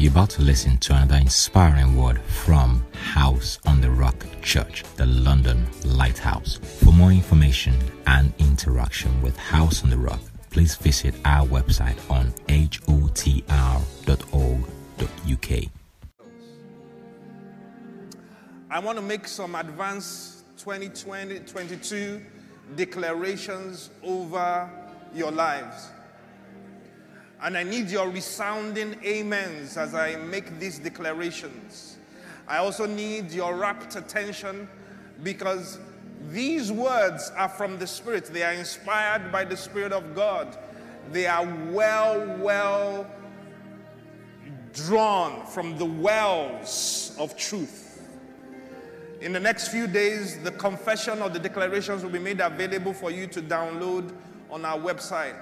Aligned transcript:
You're 0.00 0.12
about 0.12 0.30
to 0.30 0.42
listen 0.42 0.76
to 0.78 0.94
another 0.94 1.16
inspiring 1.16 1.96
word 1.96 2.20
from 2.20 2.86
House 2.92 3.58
on 3.66 3.80
the 3.80 3.90
Rock 3.90 4.14
Church, 4.42 4.84
the 4.94 5.06
London 5.06 5.66
Lighthouse. 5.84 6.60
For 6.78 6.92
more 6.92 7.10
information 7.10 7.76
and 8.06 8.32
interaction 8.38 9.20
with 9.22 9.36
House 9.36 9.82
on 9.82 9.90
the 9.90 9.98
Rock, 9.98 10.20
please 10.50 10.76
visit 10.76 11.16
our 11.24 11.44
website 11.44 11.98
on 12.08 12.30
hotr.org.uk. 12.46 13.48
I 18.70 18.78
want 18.78 18.98
to 18.98 19.02
make 19.02 19.26
some 19.26 19.56
advance 19.56 20.44
2020 20.58 21.40
22 21.40 22.22
declarations 22.76 23.90
over 24.04 24.70
your 25.12 25.32
lives. 25.32 25.88
And 27.42 27.56
I 27.56 27.62
need 27.62 27.88
your 27.88 28.08
resounding 28.08 28.96
amens 29.06 29.76
as 29.76 29.94
I 29.94 30.16
make 30.16 30.58
these 30.58 30.78
declarations. 30.78 31.96
I 32.48 32.58
also 32.58 32.86
need 32.86 33.30
your 33.30 33.54
rapt 33.54 33.94
attention 33.94 34.68
because 35.22 35.78
these 36.30 36.72
words 36.72 37.30
are 37.36 37.48
from 37.48 37.78
the 37.78 37.86
Spirit. 37.86 38.26
They 38.26 38.42
are 38.42 38.52
inspired 38.52 39.30
by 39.30 39.44
the 39.44 39.56
Spirit 39.56 39.92
of 39.92 40.14
God. 40.14 40.58
They 41.12 41.26
are 41.26 41.46
well, 41.70 42.36
well 42.38 43.06
drawn 44.72 45.46
from 45.46 45.78
the 45.78 45.84
wells 45.84 47.14
of 47.18 47.36
truth. 47.36 48.08
In 49.20 49.32
the 49.32 49.40
next 49.40 49.68
few 49.68 49.86
days, 49.86 50.38
the 50.42 50.52
confession 50.52 51.22
or 51.22 51.28
the 51.28 51.38
declarations 51.40 52.02
will 52.02 52.10
be 52.10 52.18
made 52.18 52.40
available 52.40 52.92
for 52.92 53.10
you 53.10 53.26
to 53.28 53.42
download 53.42 54.12
on 54.50 54.64
our 54.64 54.78
website. 54.78 55.34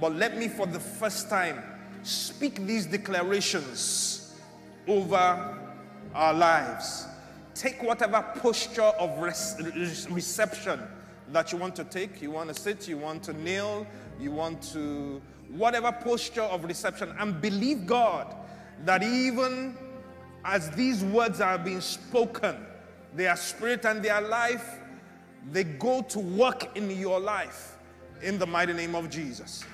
But 0.00 0.14
let 0.14 0.36
me, 0.36 0.48
for 0.48 0.66
the 0.66 0.80
first 0.80 1.28
time, 1.28 1.62
speak 2.02 2.66
these 2.66 2.86
declarations 2.86 4.34
over 4.88 5.58
our 6.14 6.34
lives. 6.34 7.06
Take 7.54 7.82
whatever 7.82 8.24
posture 8.40 8.82
of 8.82 9.20
reception 9.20 10.80
that 11.32 11.52
you 11.52 11.58
want 11.58 11.76
to 11.76 11.84
take. 11.84 12.22
You 12.22 12.30
want 12.30 12.48
to 12.48 12.60
sit, 12.60 12.88
you 12.88 12.96
want 12.96 13.22
to 13.24 13.32
kneel, 13.34 13.86
you 14.18 14.30
want 14.30 14.62
to, 14.72 15.20
whatever 15.50 15.92
posture 15.92 16.42
of 16.42 16.64
reception, 16.64 17.14
and 17.18 17.40
believe 17.40 17.86
God 17.86 18.34
that 18.84 19.02
even 19.02 19.76
as 20.44 20.70
these 20.70 21.04
words 21.04 21.40
are 21.40 21.58
being 21.58 21.82
spoken, 21.82 22.56
their 23.14 23.36
spirit 23.36 23.84
and 23.84 24.02
their 24.02 24.20
life, 24.22 24.78
they 25.52 25.64
go 25.64 26.00
to 26.02 26.18
work 26.18 26.76
in 26.76 26.90
your 26.90 27.20
life 27.20 27.76
in 28.22 28.38
the 28.38 28.46
mighty 28.46 28.72
name 28.72 28.94
of 28.94 29.10
Jesus. 29.10 29.64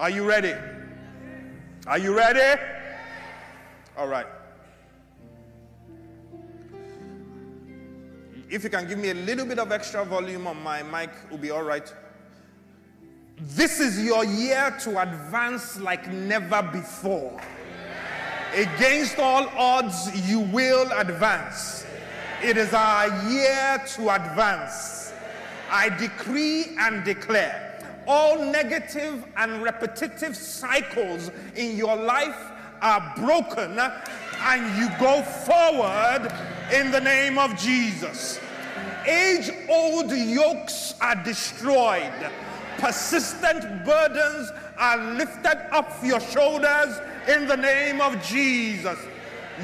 Are 0.00 0.08
you 0.08 0.24
ready? 0.24 0.54
Are 1.86 1.98
you 1.98 2.16
ready? 2.16 2.58
All 3.98 4.08
right. 4.08 4.24
If 8.48 8.64
you 8.64 8.70
can 8.70 8.88
give 8.88 8.98
me 8.98 9.10
a 9.10 9.14
little 9.14 9.44
bit 9.44 9.58
of 9.58 9.70
extra 9.70 10.02
volume 10.06 10.46
on 10.46 10.62
my 10.62 10.82
mic, 10.82 11.10
it 11.10 11.30
will 11.30 11.36
be 11.36 11.50
all 11.50 11.62
right. 11.62 11.92
This 13.36 13.78
is 13.78 14.02
your 14.02 14.24
year 14.24 14.74
to 14.84 15.02
advance 15.02 15.78
like 15.78 16.10
never 16.10 16.62
before. 16.62 17.38
Against 18.54 19.18
all 19.18 19.48
odds, 19.48 20.18
you 20.26 20.40
will 20.40 20.90
advance. 20.92 21.84
It 22.42 22.56
is 22.56 22.72
our 22.72 23.28
year 23.30 23.84
to 23.96 24.14
advance. 24.14 25.12
I 25.70 25.90
decree 25.90 26.74
and 26.78 27.04
declare 27.04 27.69
all 28.10 28.44
negative 28.44 29.24
and 29.36 29.62
repetitive 29.62 30.36
cycles 30.36 31.30
in 31.54 31.76
your 31.76 31.94
life 31.94 32.50
are 32.82 33.12
broken 33.16 33.78
and 33.78 34.76
you 34.76 34.88
go 34.98 35.22
forward 35.22 36.28
in 36.72 36.90
the 36.90 37.00
name 37.00 37.38
of 37.38 37.56
Jesus. 37.56 38.40
Age 39.06 39.52
old 39.68 40.10
yokes 40.10 40.94
are 41.00 41.22
destroyed, 41.22 42.12
persistent 42.78 43.84
burdens 43.84 44.50
are 44.76 44.98
lifted 45.14 45.72
off 45.72 46.00
your 46.02 46.18
shoulders 46.18 46.98
in 47.28 47.46
the 47.46 47.56
name 47.56 48.00
of 48.00 48.20
Jesus. 48.24 48.98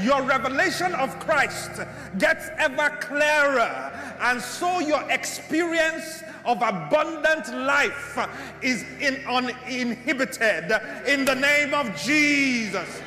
Your 0.03 0.22
revelation 0.22 0.94
of 0.94 1.19
Christ 1.19 1.81
gets 2.19 2.49
ever 2.59 2.91
clearer, 3.00 4.06
and 4.21 4.41
so 4.41 4.81
your 4.81 5.03
experience 5.10 6.22
of 6.44 6.59
abundant 6.59 7.49
life 7.66 8.19
is 8.62 8.84
in, 9.00 9.25
uninhibited 9.27 10.72
in 11.06 11.25
the 11.25 11.34
name 11.34 11.75
of 11.75 11.94
Jesus. 11.97 13.03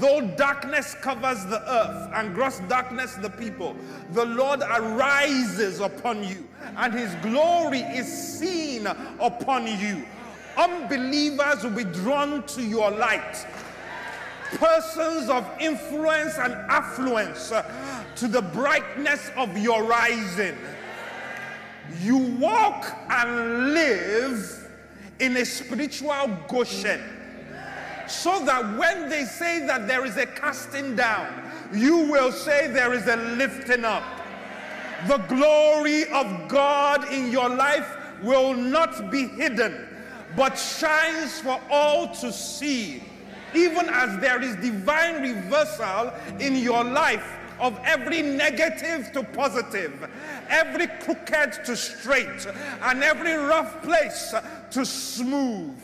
Though 0.00 0.20
darkness 0.36 0.94
covers 0.94 1.44
the 1.46 1.60
earth 1.70 2.10
and 2.14 2.34
gross 2.34 2.60
darkness 2.68 3.14
the 3.14 3.30
people, 3.30 3.74
the 4.12 4.24
Lord 4.24 4.60
arises 4.60 5.80
upon 5.80 6.24
you 6.24 6.46
and 6.76 6.92
his 6.92 7.14
glory 7.16 7.80
is 7.80 8.06
seen 8.06 8.86
upon 8.86 9.66
you. 9.66 10.04
Unbelievers 10.56 11.62
will 11.62 11.70
be 11.70 11.84
drawn 11.84 12.42
to 12.48 12.62
your 12.62 12.90
light. 12.90 13.46
Persons 14.56 15.28
of 15.28 15.46
influence 15.60 16.38
and 16.38 16.54
affluence 16.54 17.52
uh, 17.52 18.04
to 18.16 18.28
the 18.28 18.42
brightness 18.42 19.30
of 19.36 19.56
your 19.58 19.84
rising 19.84 20.56
you 22.00 22.18
walk 22.18 22.96
and 23.10 23.72
live 23.72 24.70
in 25.20 25.36
a 25.36 25.44
spiritual 25.44 26.36
Goshen. 26.48 27.00
So 28.06 28.44
that 28.44 28.78
when 28.78 29.08
they 29.08 29.24
say 29.24 29.66
that 29.66 29.86
there 29.86 30.04
is 30.04 30.16
a 30.16 30.26
casting 30.26 30.96
down, 30.96 31.50
you 31.72 31.98
will 32.10 32.32
say 32.32 32.68
there 32.68 32.94
is 32.94 33.06
a 33.06 33.16
lifting 33.16 33.84
up. 33.84 34.04
The 35.06 35.18
glory 35.28 36.08
of 36.10 36.48
God 36.48 37.12
in 37.12 37.30
your 37.30 37.48
life 37.48 37.96
will 38.22 38.54
not 38.54 39.10
be 39.10 39.28
hidden, 39.28 39.88
but 40.36 40.54
shines 40.58 41.40
for 41.40 41.60
all 41.70 42.14
to 42.16 42.32
see. 42.32 43.02
Even 43.54 43.88
as 43.88 44.20
there 44.20 44.42
is 44.42 44.56
divine 44.56 45.22
reversal 45.22 46.12
in 46.38 46.56
your 46.56 46.84
life 46.84 47.34
of 47.60 47.78
every 47.84 48.22
negative 48.22 49.10
to 49.12 49.22
positive, 49.22 50.08
every 50.48 50.86
crooked 50.86 51.64
to 51.64 51.76
straight, 51.76 52.46
and 52.82 53.02
every 53.02 53.34
rough 53.34 53.82
place 53.82 54.34
to 54.70 54.84
smooth. 54.84 55.76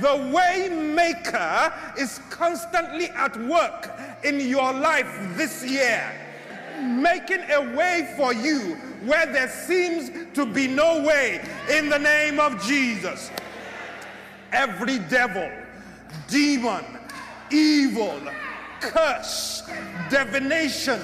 The 0.00 0.30
way 0.34 0.68
maker 0.68 1.72
is 1.98 2.20
constantly 2.30 3.06
at 3.06 3.36
work 3.46 3.90
in 4.24 4.40
your 4.40 4.72
life 4.72 5.08
this 5.36 5.64
year, 5.64 6.12
making 6.80 7.40
a 7.50 7.74
way 7.74 8.12
for 8.16 8.32
you 8.32 8.76
where 9.04 9.26
there 9.26 9.48
seems 9.48 10.10
to 10.34 10.44
be 10.44 10.66
no 10.66 11.02
way 11.02 11.44
in 11.70 11.88
the 11.88 11.98
name 11.98 12.38
of 12.38 12.62
Jesus. 12.64 13.30
Every 14.52 14.98
devil, 14.98 15.50
demon, 16.28 16.84
evil, 17.50 18.20
curse, 18.80 19.62
divination, 20.10 21.00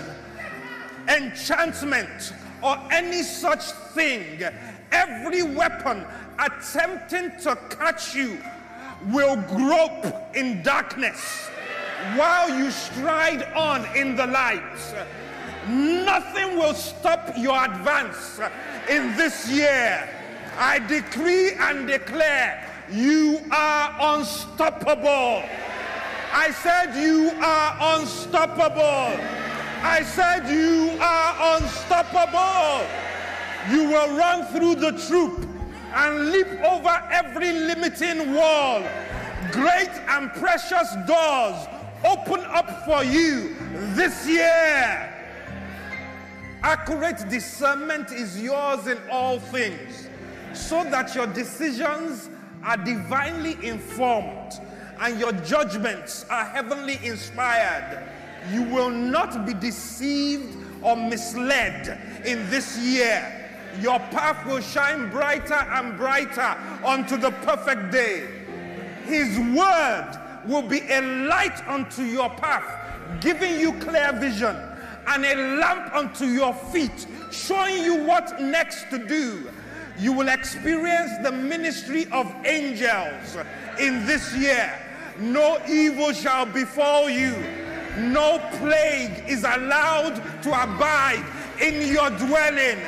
enchantment, 1.09 2.33
or 2.63 2.79
any 2.91 3.23
such 3.23 3.63
thing, 3.95 4.43
every 4.93 5.43
weapon 5.43 6.05
attempting 6.39 7.31
to 7.41 7.57
catch 7.71 8.15
you 8.15 8.39
will 9.13 9.37
grope 9.37 10.35
in 10.35 10.63
darkness 10.63 11.49
while 12.17 12.49
you 12.57 12.71
stride 12.71 13.43
on 13.55 13.85
in 13.97 14.17
the 14.17 14.27
light. 14.27 14.95
Nothing 15.69 16.57
will 16.57 16.75
stop 16.75 17.33
your 17.37 17.65
advance 17.65 18.41
in 18.91 19.17
this 19.17 19.51
year. 19.51 20.09
I 20.59 20.79
decree 20.79 21.53
and 21.55 21.87
declare 21.87 22.74
you 22.91 23.41
are 23.51 24.17
unstoppable. 24.17 25.43
I 26.33 26.51
said, 26.51 26.95
You 27.01 27.31
are 27.41 27.99
unstoppable. 27.99 29.21
I 29.83 30.03
said, 30.03 30.49
You 30.49 30.97
are 31.01 31.57
unstoppable. 31.57 32.87
You 33.71 33.89
will 33.89 34.17
run 34.17 34.47
through 34.47 34.75
the 34.77 34.93
troop 35.07 35.49
and 35.95 36.31
leap 36.31 36.49
over 36.63 37.03
every 37.11 37.53
limiting 37.53 38.35
wall. 38.35 38.83
Great 39.53 39.91
and 40.09 40.31
precious 40.33 40.95
doors 41.07 41.67
open 42.05 42.41
up 42.47 42.85
for 42.85 43.05
you 43.05 43.55
this 43.95 44.27
year. 44.27 45.11
Accurate 46.63 47.29
discernment 47.29 48.11
is 48.11 48.41
yours 48.41 48.87
in 48.87 48.99
all 49.11 49.39
things, 49.39 50.09
so 50.53 50.83
that 50.85 51.15
your 51.15 51.27
decisions 51.29 52.31
are 52.65 52.77
divinely 52.77 53.57
informed 53.63 54.61
and 55.01 55.19
your 55.19 55.33
judgments 55.33 56.25
are 56.31 56.45
heavenly 56.45 56.99
inspired. 57.05 58.07
You 58.53 58.63
will 58.63 58.91
not 58.91 59.47
be 59.47 59.55
deceived 59.55 60.57
or 60.83 60.97
misled 60.97 62.23
in 62.25 62.49
this 62.51 62.79
year. 62.79 63.41
Your 63.81 63.99
path 63.99 64.47
will 64.47 64.61
shine 64.61 65.11
brighter 65.11 65.55
and 65.55 65.97
brighter 65.97 66.57
unto 66.85 67.17
the 67.17 67.31
perfect 67.31 67.91
day. 67.91 68.29
His 69.05 69.39
word 69.39 70.21
will 70.47 70.63
be 70.63 70.81
a 70.91 71.01
light 71.27 71.67
unto 71.67 72.03
your 72.03 72.31
path, 72.31 73.21
giving 73.21 73.59
you 73.59 73.73
clear 73.75 74.13
vision, 74.13 74.57
and 75.09 75.25
a 75.25 75.57
lamp 75.57 75.95
unto 75.95 76.27
your 76.27 76.55
feet, 76.55 77.07
showing 77.33 77.83
you 77.83 78.05
what 78.05 78.41
next 78.41 78.89
to 78.91 78.99
do. 79.07 79.51
You 79.99 80.13
will 80.13 80.29
experience 80.29 81.13
the 81.23 81.33
ministry 81.33 82.07
of 82.11 82.35
angels 82.45 83.37
in 83.79 84.05
this 84.07 84.35
year. 84.37 84.73
No 85.19 85.61
evil 85.69 86.13
shall 86.13 86.47
befall 86.47 87.09
you. 87.09 87.37
No 87.99 88.41
plague 88.59 89.25
is 89.29 89.45
allowed 89.45 90.17
to 90.43 90.49
abide 90.51 91.25
in 91.61 91.93
your 91.93 92.11
dwelling. 92.11 92.81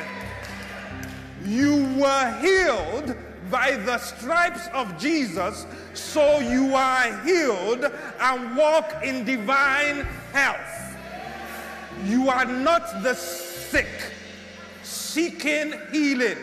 You 1.45 1.85
were 1.97 2.39
healed 2.41 3.15
by 3.49 3.77
the 3.77 3.97
stripes 3.97 4.67
of 4.73 4.99
Jesus, 4.99 5.65
so 5.93 6.39
you 6.39 6.75
are 6.75 7.23
healed 7.23 7.89
and 8.19 8.57
walk 8.57 9.01
in 9.01 9.23
divine 9.23 10.05
health. 10.33 10.97
You 12.03 12.29
are 12.29 12.45
not 12.45 13.01
the 13.01 13.13
sick 13.15 13.87
seeking 14.83 15.73
healing, 15.91 16.37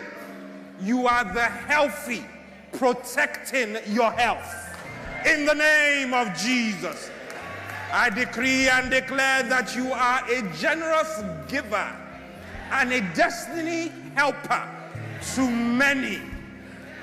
you 0.85 1.07
are 1.07 1.25
the 1.25 1.45
healthy 1.45 2.25
protecting 2.73 3.77
your 3.89 4.11
health. 4.13 4.77
In 5.27 5.47
the 5.47 5.55
name 5.55 6.13
of 6.13 6.37
Jesus, 6.37 7.11
I 7.93 8.11
decree 8.11 8.69
and 8.69 8.91
declare 8.91 9.43
that 9.45 9.75
you 9.75 9.93
are 9.93 10.23
a 10.31 10.43
generous 10.57 11.23
giver 11.49 11.97
and 12.71 12.93
a 12.93 13.01
destiny 13.15 13.93
helper 14.15 14.69
to 15.35 15.51
many 15.51 16.21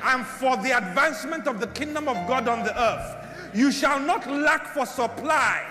and 0.04 0.26
for 0.26 0.58
the 0.58 0.78
advancement 0.78 1.48
of 1.48 1.60
the 1.60 1.68
kingdom 1.68 2.08
of 2.08 2.16
God 2.28 2.48
on 2.48 2.64
the 2.64 2.80
earth. 2.80 3.56
You 3.56 3.72
shall 3.72 4.00
not 4.00 4.30
lack 4.30 4.68
for 4.68 4.86
supply 4.86 5.64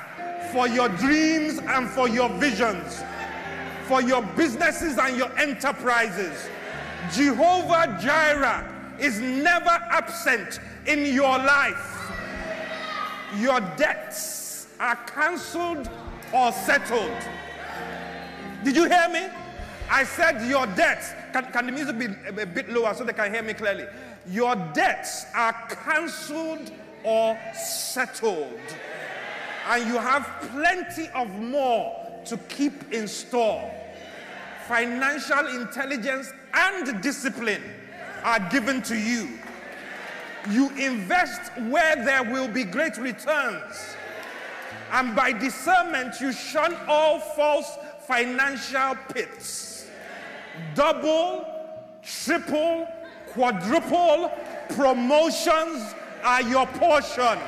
for 0.52 0.68
your 0.68 0.88
dreams 0.88 1.58
and 1.58 1.88
for 1.88 2.08
your 2.08 2.28
visions, 2.30 3.02
for 3.84 4.02
your 4.02 4.22
businesses 4.22 4.98
and 4.98 5.16
your 5.16 5.36
enterprises. 5.38 6.48
Jehovah 7.12 7.98
Jireh 8.00 8.96
is 8.98 9.20
never 9.20 9.70
absent 9.90 10.60
in 10.86 11.14
your 11.14 11.38
life. 11.38 12.12
Your 13.36 13.60
debts 13.76 14.66
are 14.78 14.96
cancelled 14.96 15.88
or 16.32 16.52
settled. 16.52 17.16
Did 18.64 18.76
you 18.76 18.84
hear 18.84 19.08
me? 19.08 19.26
I 19.90 20.04
said 20.04 20.48
your 20.48 20.66
debts. 20.66 21.12
Can, 21.32 21.44
can 21.52 21.66
the 21.66 21.72
music 21.72 21.98
be 21.98 22.06
a, 22.06 22.42
a 22.42 22.46
bit 22.46 22.68
lower 22.68 22.94
so 22.94 23.04
they 23.04 23.12
can 23.12 23.32
hear 23.32 23.42
me 23.42 23.54
clearly? 23.54 23.86
Your 24.28 24.54
debts 24.74 25.26
are 25.34 25.52
cancelled 25.84 26.70
or 27.04 27.38
settled. 27.54 28.60
And 29.68 29.86
you 29.88 29.98
have 29.98 30.28
plenty 30.52 31.08
of 31.14 31.28
more 31.30 31.96
to 32.26 32.36
keep 32.48 32.92
in 32.92 33.08
store. 33.08 33.70
Financial 34.68 35.46
intelligence 35.48 36.32
and 36.54 37.00
discipline 37.02 37.62
are 38.22 38.40
given 38.50 38.82
to 38.82 38.96
you. 38.96 39.38
You 40.50 40.70
invest 40.70 41.52
where 41.68 41.96
there 41.96 42.24
will 42.24 42.48
be 42.48 42.64
great 42.64 42.96
returns. 42.96 43.96
And 44.92 45.14
by 45.14 45.32
discernment, 45.32 46.20
you 46.20 46.32
shun 46.32 46.76
all 46.88 47.20
false 47.20 47.78
financial 48.06 48.96
pits. 49.12 49.86
Double, 50.74 51.46
triple, 52.02 52.88
quadruple 53.28 54.32
promotions 54.70 55.94
are 56.22 56.42
your 56.42 56.66
portion. 56.66 57.38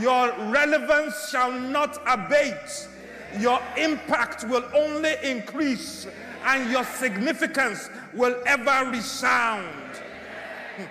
Your 0.00 0.32
relevance 0.50 1.30
shall 1.30 1.52
not 1.52 2.00
abate. 2.06 2.88
Your 3.38 3.60
impact 3.76 4.44
will 4.44 4.64
only 4.74 5.14
increase, 5.22 6.06
and 6.44 6.70
your 6.70 6.84
significance 6.84 7.88
will 8.14 8.36
ever 8.46 8.90
resound. 8.90 9.96
Hmm. 10.76 10.84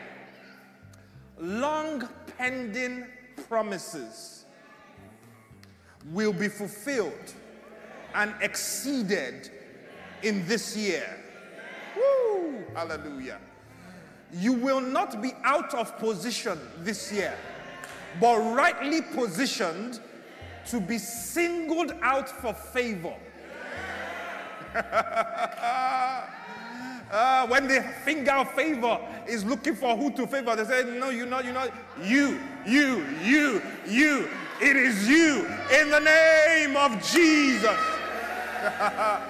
Long 1.59 2.09
pending 2.37 3.05
promises 3.47 4.45
will 6.11 6.33
be 6.33 6.47
fulfilled 6.47 7.33
and 8.15 8.33
exceeded 8.41 9.49
in 10.23 10.45
this 10.47 10.75
year. 10.75 11.17
Woo! 11.95 12.63
Hallelujah. 12.73 13.39
You 14.33 14.53
will 14.53 14.81
not 14.81 15.21
be 15.21 15.31
out 15.43 15.73
of 15.73 15.97
position 15.99 16.59
this 16.79 17.11
year, 17.11 17.35
but 18.19 18.37
rightly 18.37 19.01
positioned 19.01 19.99
to 20.67 20.81
be 20.81 20.97
singled 20.97 21.93
out 22.01 22.29
for 22.29 22.53
favor. 22.53 23.15
uh, 27.11 27.47
when 27.47 27.67
the 27.67 27.81
finger 28.03 28.31
of 28.31 28.51
favor 28.53 28.99
is 29.27 29.45
looking 29.45 29.75
for 29.75 29.95
who 29.97 30.11
to 30.11 30.27
favor, 30.27 30.55
they 30.55 30.65
say, 30.65 30.83
No, 30.99 31.09
you're 31.09 31.25
not, 31.25 31.45
you're 31.45 31.53
not. 31.53 31.71
you, 32.01 32.39
you, 32.65 33.05
you, 33.23 33.61
you. 33.87 34.29
It 34.59 34.75
is 34.75 35.07
you 35.07 35.45
in 35.79 35.91
the 35.91 35.99
name 35.99 36.75
of 36.75 36.91
Jesus. 37.11 37.77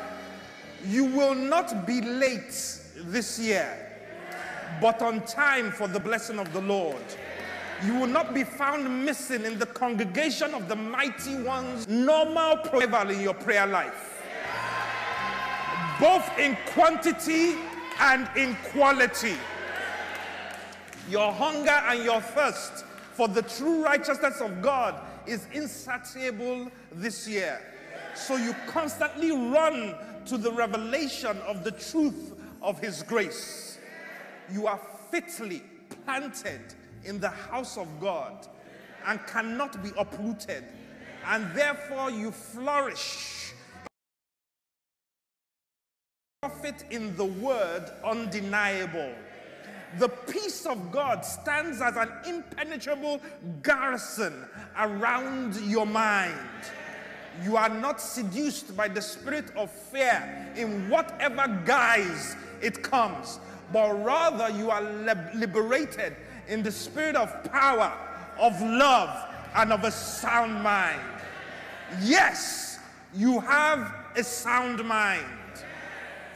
you 0.85 1.05
will 1.05 1.35
not 1.35 1.85
be 1.85 2.01
late 2.01 2.79
this 2.95 3.37
year 3.37 3.87
but 4.81 5.01
on 5.01 5.21
time 5.25 5.71
for 5.71 5.87
the 5.87 5.99
blessing 5.99 6.39
of 6.39 6.51
the 6.53 6.61
Lord. 6.61 7.01
You 7.85 7.95
will 7.95 8.07
not 8.07 8.33
be 8.33 8.43
found 8.43 9.05
missing 9.05 9.45
in 9.45 9.59
the 9.59 9.65
congregation 9.65 10.53
of 10.53 10.67
the 10.67 10.75
mighty 10.75 11.35
ones, 11.41 11.87
normal 11.87 12.57
preval 12.57 13.13
in 13.13 13.21
your 13.21 13.35
prayer 13.35 13.67
life, 13.67 14.16
both 15.99 16.27
in 16.37 16.57
quantity 16.67 17.55
and 17.99 18.29
in 18.35 18.55
quality. 18.71 19.35
Your 21.09 21.31
hunger 21.31 21.69
and 21.69 22.03
your 22.03 22.21
thirst 22.21 22.85
for 23.13 23.27
the 23.27 23.41
true 23.41 23.83
righteousness 23.83 24.41
of 24.41 24.61
God 24.61 24.95
is 25.25 25.47
insatiable 25.53 26.71
this 26.91 27.27
year. 27.27 27.61
So 28.15 28.35
you 28.35 28.55
constantly 28.67 29.31
run 29.31 29.95
to 30.25 30.37
the 30.37 30.51
revelation 30.51 31.37
of 31.47 31.63
the 31.63 31.71
truth 31.71 32.33
of 32.61 32.79
His 32.79 33.03
grace 33.03 33.67
you 34.51 34.67
are 34.67 34.79
fitly 35.11 35.63
planted 36.05 36.61
in 37.03 37.19
the 37.19 37.29
house 37.29 37.77
of 37.77 37.87
God 37.99 38.47
and 39.05 39.25
cannot 39.27 39.81
be 39.83 39.91
uprooted, 39.97 40.63
and 41.25 41.53
therefore 41.55 42.11
you 42.11 42.31
flourish. 42.31 43.36
In 46.89 47.15
the 47.15 47.25
word 47.25 47.91
undeniable. 48.03 49.13
The 49.99 50.09
peace 50.09 50.65
of 50.65 50.91
God 50.91 51.25
stands 51.25 51.81
as 51.81 51.95
an 51.95 52.11
impenetrable 52.25 53.21
garrison 53.63 54.45
around 54.77 55.55
your 55.61 55.85
mind. 55.85 56.37
You 57.43 57.55
are 57.55 57.69
not 57.69 58.01
seduced 58.01 58.75
by 58.75 58.87
the 58.87 59.01
spirit 59.01 59.55
of 59.55 59.71
fear 59.71 60.51
in 60.55 60.89
whatever 60.89 61.47
guise 61.65 62.35
it 62.61 62.81
comes 62.83 63.39
but 63.71 63.93
rather 64.03 64.49
you 64.57 64.71
are 64.71 64.81
liberated 65.33 66.15
in 66.47 66.63
the 66.63 66.71
spirit 66.71 67.15
of 67.15 67.43
power, 67.51 67.91
of 68.39 68.59
love, 68.61 69.29
and 69.55 69.73
of 69.73 69.83
a 69.83 69.91
sound 69.91 70.53
mind. 70.63 71.01
Yes, 72.01 72.79
you 73.13 73.39
have 73.41 73.93
a 74.15 74.23
sound 74.23 74.83
mind, 74.85 75.25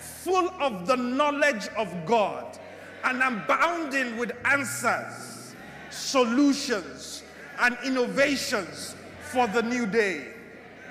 full 0.02 0.50
of 0.60 0.88
the 0.88 0.96
knowledge 0.96 1.68
of 1.78 1.94
God, 2.06 2.58
and 3.04 3.22
abounding 3.22 4.18
with 4.18 4.32
answers, 4.46 5.56
solutions, 5.90 7.24
and 7.60 7.78
innovations 7.84 8.96
for 9.32 9.48
the 9.48 9.62
new 9.62 9.86
day. 9.86 10.28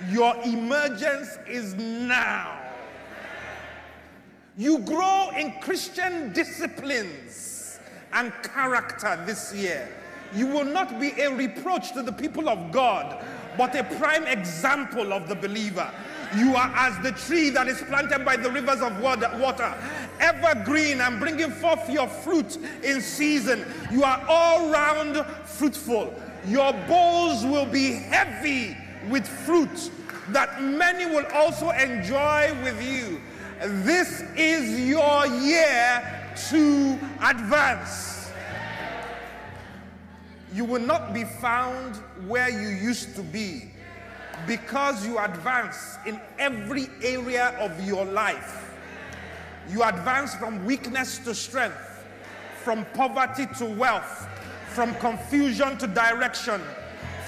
Your 0.09 0.35
emergence 0.45 1.39
is 1.47 1.75
now. 1.75 2.59
You 4.57 4.79
grow 4.79 5.31
in 5.37 5.53
Christian 5.61 6.33
disciplines 6.33 7.79
and 8.13 8.33
character 8.43 9.23
this 9.27 9.55
year. 9.55 9.89
You 10.35 10.47
will 10.47 10.65
not 10.65 11.01
be 11.01 11.11
a 11.21 11.35
reproach 11.35 11.93
to 11.93 12.03
the 12.03 12.13
people 12.13 12.49
of 12.49 12.73
God, 12.73 13.25
but 13.57 13.75
a 13.75 13.85
prime 13.85 14.27
example 14.27 15.13
of 15.13 15.29
the 15.29 15.35
believer. 15.35 15.91
You 16.37 16.55
are 16.55 16.73
as 16.77 16.97
the 17.03 17.13
tree 17.13 17.51
that 17.51 17.67
is 17.67 17.83
planted 17.83 18.25
by 18.25 18.37
the 18.37 18.51
rivers 18.51 18.81
of 18.81 19.01
water, 19.01 19.75
evergreen 20.21 21.01
and 21.01 21.19
bringing 21.19 21.51
forth 21.51 21.89
your 21.91 22.07
fruit 22.07 22.57
in 22.85 23.01
season. 23.01 23.65
You 23.91 24.05
are 24.05 24.25
all 24.29 24.71
round 24.71 25.25
fruitful. 25.45 26.15
Your 26.47 26.73
bowls 26.87 27.45
will 27.45 27.67
be 27.67 27.93
heavy 27.93 28.77
with 29.09 29.27
fruit 29.27 29.91
that 30.29 30.63
many 30.63 31.07
will 31.07 31.27
also 31.35 31.71
enjoy 31.71 32.57
with 32.63 32.81
you. 32.83 33.21
This 33.85 34.23
is 34.37 34.81
your 34.89 35.27
year 35.27 36.33
to 36.51 36.99
advance. 37.23 38.31
You 40.55 40.65
will 40.65 40.81
not 40.81 41.13
be 41.13 41.25
found 41.25 41.97
where 42.27 42.49
you 42.49 42.69
used 42.69 43.15
to 43.17 43.23
be 43.23 43.71
because 44.47 45.07
you 45.07 45.19
advance 45.19 45.99
in 46.07 46.21
every 46.39 46.89
area 47.03 47.57
of 47.59 47.87
your 47.87 48.05
life. 48.05 48.75
You 49.69 49.83
advance 49.83 50.35
from 50.35 50.65
weakness 50.65 51.19
to 51.19 51.35
strength, 51.35 52.05
from 52.63 52.85
poverty 52.95 53.47
to 53.59 53.67
wealth, 53.67 54.29
from 54.69 54.95
confusion 54.97 55.79
to 55.79 55.87
direction, 55.87 56.61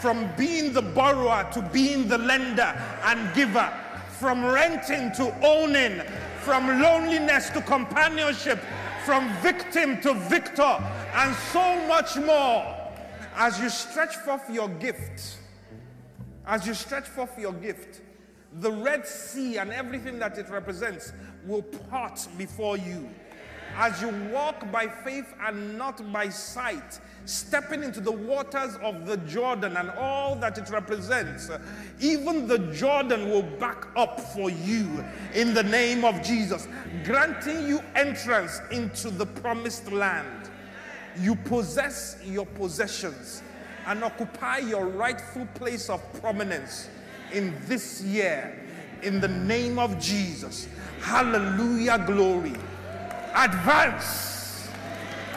from 0.00 0.28
being 0.36 0.72
the 0.72 0.82
borrower 0.82 1.48
to 1.52 1.62
being 1.72 2.08
the 2.08 2.18
lender 2.18 2.74
and 3.04 3.34
giver, 3.34 3.72
from 4.18 4.44
renting 4.44 5.12
to 5.12 5.34
owning, 5.44 6.00
from 6.40 6.80
loneliness 6.80 7.50
to 7.50 7.60
companionship, 7.62 8.58
from 9.04 9.32
victim 9.34 10.00
to 10.00 10.14
victor, 10.14 10.78
and 11.14 11.34
so 11.52 11.86
much 11.86 12.16
more. 12.16 12.78
As 13.34 13.58
you 13.60 13.70
stretch 13.70 14.16
forth 14.16 14.48
your 14.50 14.68
gift, 14.68 15.38
as 16.46 16.66
you 16.66 16.74
stretch 16.74 17.06
forth 17.06 17.38
your 17.38 17.52
gift, 17.52 18.00
the 18.60 18.70
Red 18.70 19.06
Sea 19.06 19.58
and 19.58 19.72
everything 19.72 20.18
that 20.18 20.38
it 20.38 20.48
represents 20.50 21.12
will 21.46 21.62
part 21.62 22.26
before 22.36 22.76
you. 22.76 23.08
As 23.74 24.02
you 24.02 24.08
walk 24.30 24.70
by 24.70 24.86
faith 24.86 25.32
and 25.40 25.78
not 25.78 26.12
by 26.12 26.28
sight, 26.28 27.00
stepping 27.24 27.82
into 27.82 28.00
the 28.00 28.12
waters 28.12 28.76
of 28.82 29.06
the 29.06 29.16
Jordan 29.18 29.78
and 29.78 29.88
all 29.92 30.36
that 30.36 30.58
it 30.58 30.68
represents, 30.68 31.50
even 31.98 32.46
the 32.46 32.58
Jordan 32.58 33.30
will 33.30 33.42
back 33.42 33.86
up 33.96 34.20
for 34.20 34.50
you 34.50 35.02
in 35.34 35.54
the 35.54 35.62
name 35.62 36.04
of 36.04 36.22
Jesus, 36.22 36.68
granting 37.04 37.66
you 37.66 37.80
entrance 37.94 38.60
into 38.70 39.08
the 39.08 39.24
promised 39.24 39.90
land. 39.90 40.50
You 41.18 41.34
possess 41.34 42.18
your 42.26 42.46
possessions 42.46 43.42
and 43.86 44.04
occupy 44.04 44.58
your 44.58 44.86
rightful 44.86 45.46
place 45.54 45.90
of 45.90 46.00
prominence 46.20 46.88
in 47.32 47.54
this 47.66 48.02
year 48.02 48.58
in 49.02 49.20
the 49.20 49.28
name 49.28 49.78
of 49.78 49.98
Jesus. 49.98 50.68
Hallelujah, 51.00 52.02
glory. 52.06 52.54
Advance, 53.34 54.68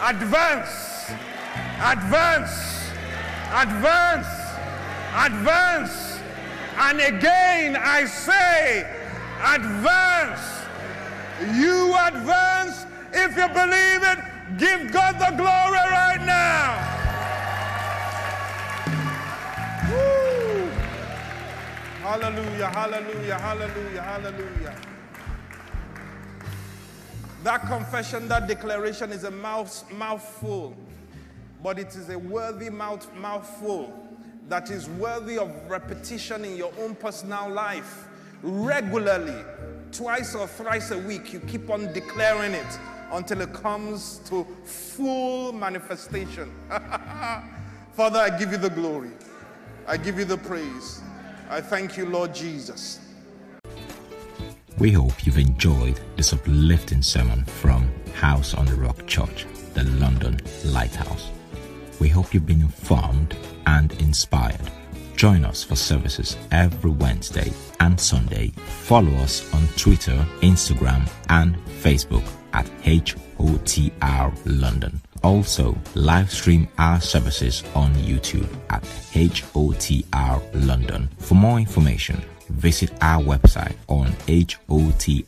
advance, 0.02 1.12
advance, 1.82 2.92
advance, 3.52 4.28
advance. 5.16 6.20
And 6.78 7.00
again, 7.00 7.78
I 7.78 8.06
say, 8.06 8.82
advance. 9.42 10.42
You 11.58 11.96
advance. 12.06 12.86
If 13.14 13.38
you 13.38 13.48
believe 13.48 14.04
it, 14.04 14.20
give 14.58 14.92
God 14.92 15.16
the 15.16 15.36
glory 15.38 15.92
right 15.92 16.24
now. 16.26 16.95
Hallelujah, 22.16 22.70
hallelujah, 22.70 23.38
hallelujah, 23.38 24.02
hallelujah. 24.02 24.76
That 27.44 27.68
confession, 27.68 28.30
that 28.30 28.48
declaration 28.48 29.12
is 29.12 29.26
a 29.26 29.32
mouth, 29.32 29.84
mouthful, 29.92 30.78
but 31.62 31.78
it 31.78 31.94
is 31.94 32.08
a 32.08 32.18
worthy 32.18 32.70
mouth, 32.70 33.14
mouthful 33.16 33.94
that 34.48 34.72
is 34.72 34.88
worthy 34.92 35.38
of 35.38 35.52
repetition 35.70 36.46
in 36.46 36.56
your 36.56 36.72
own 36.80 36.96
personal 36.96 37.50
life 37.50 38.08
regularly, 38.42 39.44
twice 39.92 40.36
or 40.36 40.48
thrice 40.48 40.92
a 40.92 41.00
week. 41.00 41.34
You 41.34 41.42
keep 41.42 41.70
on 41.70 41.92
declaring 41.92 42.54
it 42.54 42.80
until 43.12 43.42
it 43.42 43.52
comes 43.52 44.20
to 44.30 44.48
full 44.64 45.52
manifestation. 45.52 46.50
Father, 47.92 48.20
I 48.20 48.38
give 48.40 48.54
you 48.54 48.58
the 48.58 48.70
glory. 48.70 49.12
I 49.86 49.98
give 49.98 50.18
you 50.18 50.24
the 50.24 50.38
praise. 50.38 51.02
I 51.50 51.62
thank 51.62 51.96
you, 51.98 52.06
Lord 52.06 52.34
Jesus. 52.34 53.00
We 54.78 54.92
hope 54.92 55.26
you've 55.26 55.38
enjoyed 55.38 56.00
this 56.18 56.34
uplifting 56.34 57.02
sermon 57.02 57.46
from 57.46 57.90
House 58.16 58.54
on 58.54 58.66
the 58.66 58.76
Rock 58.76 59.06
Church, 59.08 59.46
the 59.74 59.84
London 59.84 60.40
Lighthouse. 60.66 61.30
We 62.00 62.10
hope 62.10 62.34
you've 62.34 62.46
been 62.46 62.62
informed 62.62 63.38
and 63.68 63.94
inspired. 64.02 64.72
Join 65.16 65.46
us 65.46 65.64
for 65.64 65.76
services 65.76 66.36
every 66.52 66.92
Wednesday 66.92 67.54
and 67.80 67.98
Sunday. 68.00 68.50
Follow 68.84 69.14
us 69.18 69.54
on 69.54 69.66
Twitter, 69.78 70.26
Instagram, 70.42 71.10
and 71.30 71.56
Facebook 71.82 72.28
at 72.54 72.66
HOTR 72.84 74.34
London. 74.46 75.02
Also, 75.26 75.76
live 75.96 76.30
stream 76.30 76.68
our 76.78 77.02
services 77.02 77.64
on 77.74 77.92
YouTube 77.96 78.48
at 78.70 78.84
HOTR 78.84 80.40
London. 80.68 81.10
For 81.18 81.34
more 81.34 81.58
information, 81.58 82.24
visit 82.50 82.92
our 83.02 83.24
website 83.24 83.74
on 83.88 84.06
hotr.org.uk. 84.28 85.26